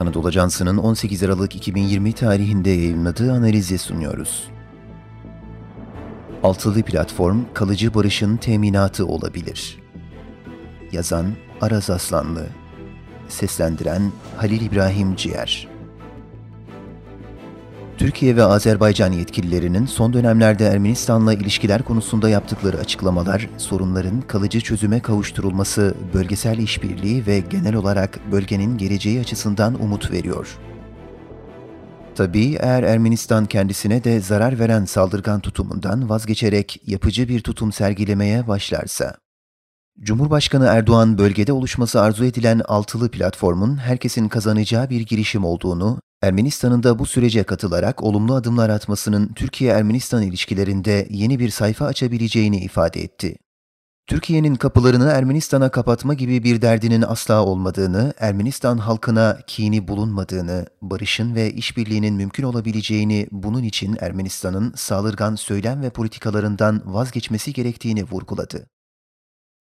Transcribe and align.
Anadolu 0.00 0.28
Ajansı'nın 0.28 0.76
18 0.76 1.22
Aralık 1.22 1.56
2020 1.56 2.12
tarihinde 2.12 2.70
yayınladığı 2.70 3.32
analizi 3.32 3.78
sunuyoruz. 3.78 4.48
Altılı 6.42 6.82
platform 6.82 7.40
kalıcı 7.54 7.94
barışın 7.94 8.36
teminatı 8.36 9.06
olabilir. 9.06 9.78
Yazan 10.92 11.26
Araz 11.60 11.90
Aslanlı 11.90 12.46
Seslendiren 13.28 14.12
Halil 14.36 14.60
İbrahim 14.60 15.16
Ciğer 15.16 15.75
Türkiye 18.06 18.36
ve 18.36 18.44
Azerbaycan 18.44 19.12
yetkililerinin 19.12 19.86
son 19.86 20.12
dönemlerde 20.12 20.66
Ermenistan'la 20.66 21.34
ilişkiler 21.34 21.82
konusunda 21.82 22.28
yaptıkları 22.28 22.78
açıklamalar, 22.78 23.48
sorunların 23.58 24.20
kalıcı 24.20 24.60
çözüme 24.60 25.00
kavuşturulması, 25.00 25.94
bölgesel 26.14 26.58
işbirliği 26.58 27.26
ve 27.26 27.40
genel 27.40 27.74
olarak 27.74 28.20
bölgenin 28.32 28.78
geleceği 28.78 29.20
açısından 29.20 29.82
umut 29.82 30.10
veriyor. 30.10 30.58
Tabii 32.14 32.56
eğer 32.60 32.82
Ermenistan 32.82 33.46
kendisine 33.46 34.04
de 34.04 34.20
zarar 34.20 34.58
veren 34.58 34.84
saldırgan 34.84 35.40
tutumundan 35.40 36.08
vazgeçerek 36.08 36.82
yapıcı 36.86 37.28
bir 37.28 37.40
tutum 37.40 37.72
sergilemeye 37.72 38.48
başlarsa. 38.48 39.16
Cumhurbaşkanı 40.00 40.66
Erdoğan 40.66 41.18
bölgede 41.18 41.52
oluşması 41.52 42.00
arzu 42.00 42.24
edilen 42.24 42.60
altılı 42.68 43.10
platformun 43.10 43.76
herkesin 43.76 44.28
kazanacağı 44.28 44.90
bir 44.90 45.00
girişim 45.00 45.44
olduğunu, 45.44 46.00
Ermenistan'ın 46.22 46.82
da 46.82 46.98
bu 46.98 47.06
sürece 47.06 47.44
katılarak 47.44 48.02
olumlu 48.02 48.34
adımlar 48.34 48.70
atmasının 48.70 49.32
Türkiye-Ermenistan 49.32 50.22
ilişkilerinde 50.22 51.06
yeni 51.10 51.38
bir 51.38 51.50
sayfa 51.50 51.86
açabileceğini 51.86 52.60
ifade 52.60 53.00
etti. 53.00 53.36
Türkiye'nin 54.06 54.54
kapılarını 54.54 55.08
Ermenistan'a 55.08 55.68
kapatma 55.68 56.14
gibi 56.14 56.44
bir 56.44 56.62
derdinin 56.62 57.02
asla 57.02 57.44
olmadığını, 57.44 58.14
Ermenistan 58.18 58.78
halkına 58.78 59.38
kini 59.46 59.88
bulunmadığını, 59.88 60.66
barışın 60.82 61.34
ve 61.34 61.52
işbirliğinin 61.52 62.14
mümkün 62.14 62.42
olabileceğini, 62.42 63.26
bunun 63.30 63.62
için 63.62 63.96
Ermenistan'ın 64.00 64.72
saldırgan 64.76 65.34
söylem 65.34 65.82
ve 65.82 65.90
politikalarından 65.90 66.82
vazgeçmesi 66.84 67.52
gerektiğini 67.52 68.04
vurguladı. 68.04 68.66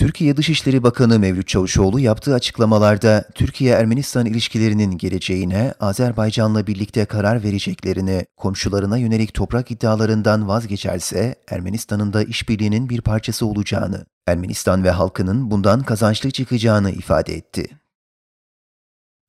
Türkiye 0.00 0.36
Dışişleri 0.36 0.82
Bakanı 0.82 1.18
Mevlüt 1.18 1.48
Çavuşoğlu 1.48 2.00
yaptığı 2.00 2.34
açıklamalarda 2.34 3.24
Türkiye-Ermenistan 3.34 4.26
ilişkilerinin 4.26 4.98
geleceğine 4.98 5.74
Azerbaycan'la 5.80 6.66
birlikte 6.66 7.04
karar 7.04 7.42
vereceklerini, 7.42 8.26
komşularına 8.36 8.98
yönelik 8.98 9.34
toprak 9.34 9.70
iddialarından 9.70 10.48
vazgeçerse 10.48 11.34
Ermenistan'ın 11.50 12.12
da 12.12 12.22
işbirliğinin 12.22 12.88
bir 12.88 13.00
parçası 13.00 13.46
olacağını, 13.46 14.06
Ermenistan 14.26 14.84
ve 14.84 14.90
halkının 14.90 15.50
bundan 15.50 15.82
kazançlı 15.82 16.30
çıkacağını 16.30 16.90
ifade 16.90 17.34
etti. 17.34 17.68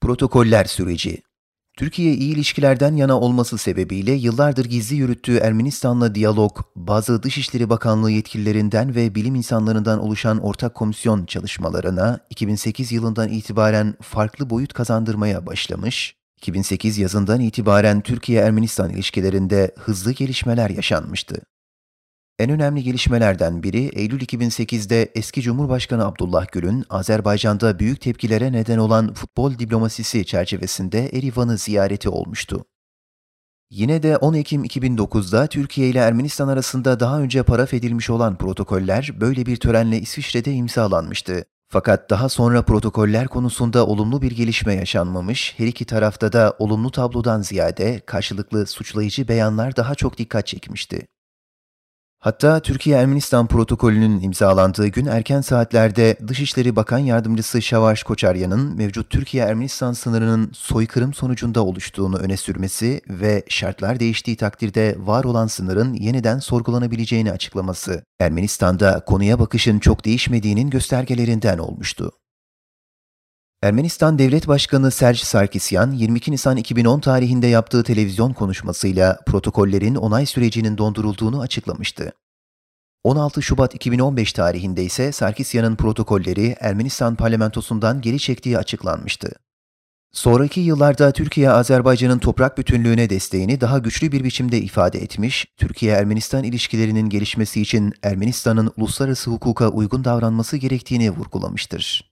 Protokoller 0.01 0.65
süreci 0.65 1.21
Türkiye 1.77 2.13
iyi 2.13 2.33
ilişkilerden 2.33 2.95
yana 2.95 3.19
olması 3.19 3.57
sebebiyle 3.57 4.11
yıllardır 4.11 4.65
gizli 4.65 4.95
yürüttüğü 4.95 5.37
Ermenistan'la 5.37 6.15
diyalog, 6.15 6.59
bazı 6.75 7.23
Dışişleri 7.23 7.69
Bakanlığı 7.69 8.11
yetkililerinden 8.11 8.95
ve 8.95 9.15
bilim 9.15 9.35
insanlarından 9.35 9.99
oluşan 9.99 10.39
ortak 10.39 10.75
komisyon 10.75 11.25
çalışmalarına 11.25 12.19
2008 12.29 12.91
yılından 12.91 13.29
itibaren 13.29 13.95
farklı 14.01 14.49
boyut 14.49 14.73
kazandırmaya 14.73 15.45
başlamış, 15.45 16.15
2008 16.37 16.97
yazından 16.97 17.39
itibaren 17.39 18.01
Türkiye-Ermenistan 18.01 18.89
ilişkilerinde 18.89 19.71
hızlı 19.79 20.11
gelişmeler 20.11 20.69
yaşanmıştı. 20.69 21.41
En 22.41 22.49
önemli 22.49 22.83
gelişmelerden 22.83 23.63
biri 23.63 23.89
Eylül 23.93 24.21
2008'de 24.21 25.11
eski 25.15 25.41
Cumhurbaşkanı 25.41 26.05
Abdullah 26.05 26.51
Gül'ün 26.51 26.85
Azerbaycan'da 26.89 27.79
büyük 27.79 28.01
tepkilere 28.01 28.51
neden 28.51 28.77
olan 28.77 29.13
futbol 29.13 29.59
diplomasisi 29.59 30.25
çerçevesinde 30.25 31.09
Erivan'ı 31.09 31.57
ziyareti 31.57 32.09
olmuştu. 32.09 32.65
Yine 33.69 34.03
de 34.03 34.17
10 34.17 34.33
Ekim 34.33 34.63
2009'da 34.63 35.47
Türkiye 35.47 35.89
ile 35.89 35.99
Ermenistan 35.99 36.47
arasında 36.47 36.99
daha 36.99 37.21
önce 37.21 37.43
paraf 37.43 37.73
edilmiş 37.73 38.09
olan 38.09 38.37
protokoller 38.37 39.11
böyle 39.21 39.45
bir 39.45 39.55
törenle 39.57 39.99
İsviçre'de 39.99 40.53
imzalanmıştı. 40.53 41.45
Fakat 41.69 42.09
daha 42.09 42.29
sonra 42.29 42.61
protokoller 42.61 43.27
konusunda 43.27 43.87
olumlu 43.87 44.21
bir 44.21 44.31
gelişme 44.31 44.75
yaşanmamış, 44.75 45.53
her 45.57 45.67
iki 45.67 45.85
tarafta 45.85 46.33
da 46.33 46.55
olumlu 46.59 46.91
tablodan 46.91 47.41
ziyade 47.41 47.99
karşılıklı 48.05 48.67
suçlayıcı 48.67 49.27
beyanlar 49.27 49.75
daha 49.75 49.95
çok 49.95 50.17
dikkat 50.17 50.47
çekmişti. 50.47 51.07
Hatta 52.23 52.59
Türkiye-Ermenistan 52.59 53.47
protokolünün 53.47 54.21
imzalandığı 54.21 54.87
gün 54.87 55.05
erken 55.05 55.41
saatlerde 55.41 56.17
Dışişleri 56.27 56.75
Bakan 56.75 56.97
Yardımcısı 56.97 57.61
Şavaş 57.61 58.03
Koçaryan'ın 58.03 58.75
mevcut 58.77 59.09
Türkiye-Ermenistan 59.09 59.93
sınırının 59.93 60.51
soykırım 60.53 61.13
sonucunda 61.13 61.65
oluştuğunu 61.65 62.17
öne 62.17 62.37
sürmesi 62.37 63.01
ve 63.09 63.43
şartlar 63.49 63.99
değiştiği 63.99 64.37
takdirde 64.37 64.95
var 64.99 65.23
olan 65.23 65.47
sınırın 65.47 65.93
yeniden 65.93 66.39
sorgulanabileceğini 66.39 67.31
açıklaması, 67.31 68.03
Ermenistan'da 68.19 68.99
konuya 69.05 69.39
bakışın 69.39 69.79
çok 69.79 70.05
değişmediğinin 70.05 70.69
göstergelerinden 70.69 71.57
olmuştu. 71.57 72.11
Ermenistan 73.63 74.19
Devlet 74.19 74.47
Başkanı 74.47 74.91
Serj 74.91 75.19
Sarkisyan, 75.19 75.91
22 75.91 76.31
Nisan 76.31 76.57
2010 76.57 76.99
tarihinde 76.99 77.47
yaptığı 77.47 77.83
televizyon 77.83 78.33
konuşmasıyla 78.33 79.19
protokollerin 79.25 79.95
onay 79.95 80.25
sürecinin 80.25 80.77
dondurulduğunu 80.77 81.41
açıklamıştı. 81.41 82.11
16 83.03 83.41
Şubat 83.41 83.75
2015 83.75 84.33
tarihinde 84.33 84.83
ise 84.83 85.11
Sarkisyan'ın 85.11 85.75
protokolleri 85.75 86.55
Ermenistan 86.59 87.15
parlamentosundan 87.15 88.01
geri 88.01 88.19
çektiği 88.19 88.57
açıklanmıştı. 88.57 89.31
Sonraki 90.11 90.59
yıllarda 90.59 91.11
Türkiye, 91.11 91.49
Azerbaycan'ın 91.49 92.19
toprak 92.19 92.57
bütünlüğüne 92.57 93.09
desteğini 93.09 93.61
daha 93.61 93.77
güçlü 93.77 94.11
bir 94.11 94.23
biçimde 94.23 94.61
ifade 94.61 94.99
etmiş, 94.99 95.45
Türkiye-Ermenistan 95.57 96.43
ilişkilerinin 96.43 97.09
gelişmesi 97.09 97.61
için 97.61 97.93
Ermenistan'ın 98.03 98.71
uluslararası 98.77 99.31
hukuka 99.31 99.69
uygun 99.69 100.03
davranması 100.03 100.57
gerektiğini 100.57 101.11
vurgulamıştır. 101.11 102.10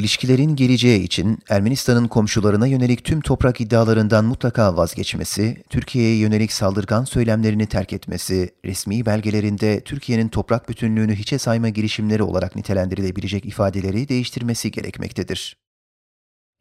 İlişkilerin 0.00 0.56
geleceği 0.56 1.02
için 1.02 1.38
Ermenistan'ın 1.48 2.08
komşularına 2.08 2.66
yönelik 2.66 3.04
tüm 3.04 3.20
toprak 3.20 3.60
iddialarından 3.60 4.24
mutlaka 4.24 4.76
vazgeçmesi, 4.76 5.62
Türkiye'ye 5.70 6.16
yönelik 6.16 6.52
saldırgan 6.52 7.04
söylemlerini 7.04 7.66
terk 7.66 7.92
etmesi, 7.92 8.54
resmi 8.64 9.06
belgelerinde 9.06 9.80
Türkiye'nin 9.80 10.28
toprak 10.28 10.68
bütünlüğünü 10.68 11.14
hiçe 11.14 11.38
sayma 11.38 11.68
girişimleri 11.68 12.22
olarak 12.22 12.56
nitelendirilebilecek 12.56 13.44
ifadeleri 13.46 14.08
değiştirmesi 14.08 14.70
gerekmektedir. 14.70 15.56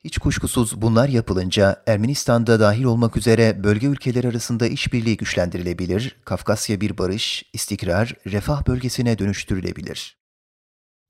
Hiç 0.03 0.17
kuşkusuz 0.17 0.81
bunlar 0.81 1.09
yapılınca 1.09 1.83
Ermenistan'da 1.87 2.59
dahil 2.59 2.83
olmak 2.83 3.17
üzere 3.17 3.63
bölge 3.63 3.87
ülkeleri 3.87 4.27
arasında 4.27 4.67
işbirliği 4.67 5.17
güçlendirilebilir, 5.17 6.15
Kafkasya 6.25 6.81
bir 6.81 6.97
barış, 6.97 7.43
istikrar, 7.53 8.13
refah 8.27 8.67
bölgesine 8.67 9.19
dönüştürülebilir. 9.19 10.18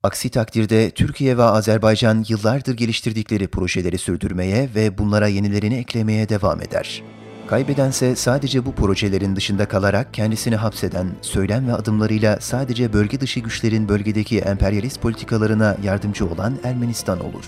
Aksi 0.03 0.29
takdirde 0.29 0.91
Türkiye 0.91 1.37
ve 1.37 1.43
Azerbaycan 1.43 2.25
yıllardır 2.27 2.73
geliştirdikleri 2.73 3.47
projeleri 3.47 3.97
sürdürmeye 3.97 4.69
ve 4.75 4.97
bunlara 4.97 5.27
yenilerini 5.27 5.75
eklemeye 5.75 6.29
devam 6.29 6.61
eder. 6.61 7.03
Kaybedense 7.47 8.15
sadece 8.15 8.65
bu 8.65 8.75
projelerin 8.75 9.35
dışında 9.35 9.67
kalarak 9.67 10.13
kendisini 10.13 10.55
hapseden, 10.55 11.07
söylem 11.21 11.67
ve 11.67 11.73
adımlarıyla 11.73 12.37
sadece 12.41 12.93
bölge 12.93 13.19
dışı 13.19 13.39
güçlerin 13.39 13.89
bölgedeki 13.89 14.39
emperyalist 14.39 15.01
politikalarına 15.01 15.77
yardımcı 15.83 16.25
olan 16.25 16.57
Ermenistan 16.63 17.19
olur. 17.19 17.45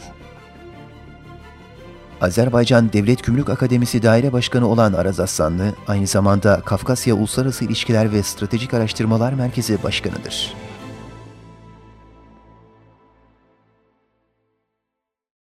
Azerbaycan 2.22 2.94
Devlet 2.94 3.24
Gümrük 3.24 3.50
Akademisi 3.50 4.04
Daire 4.04 4.34
Başkanı 4.34 4.68
olan 4.68 4.94
Araz 4.94 5.20
Aslanlı, 5.20 5.76
aynı 5.88 6.08
zamanda 6.08 6.62
Kafkasya 6.66 7.16
Uluslararası 7.16 7.66
İlişkiler 7.66 8.14
ve 8.14 8.24
Stratejik 8.24 8.74
Araştırmalar 8.74 9.34
Merkezi 9.34 9.84
Başkanıdır. 9.84 10.71